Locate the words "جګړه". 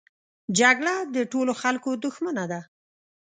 0.59-0.95